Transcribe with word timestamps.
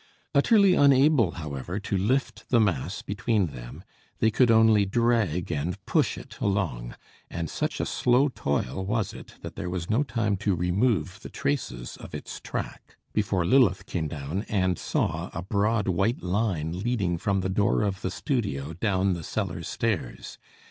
Utterly 0.33 0.73
unable, 0.73 1.33
however, 1.33 1.79
to 1.81 1.95
lift 1.95 2.49
the 2.49 2.59
mass 2.59 3.03
between 3.03 3.45
them, 3.53 3.83
they 4.17 4.31
could 4.31 4.49
only 4.49 4.83
drag 4.83 5.51
and 5.51 5.77
push 5.85 6.17
it 6.17 6.39
along; 6.39 6.95
and 7.29 7.51
such 7.51 7.79
a 7.79 7.85
slow 7.85 8.27
toil 8.29 8.83
was 8.83 9.13
it 9.13 9.35
that 9.43 9.55
there 9.55 9.69
was 9.69 9.91
no 9.91 10.01
time 10.01 10.37
to 10.37 10.55
remove 10.55 11.19
the 11.21 11.29
traces 11.29 11.97
of 11.97 12.15
its 12.15 12.39
track, 12.39 12.97
before 13.13 13.45
Lilith 13.45 13.85
came 13.85 14.07
down 14.07 14.41
and 14.49 14.79
saw 14.79 15.29
a 15.35 15.43
broad 15.43 15.87
white 15.87 16.23
line 16.23 16.79
leading 16.79 17.19
from 17.19 17.41
the 17.41 17.47
door 17.49 17.83
of 17.83 18.01
the 18.01 18.09
studio 18.09 18.73
down 18.73 19.13
the 19.13 19.21
cellarstairs. 19.23 20.39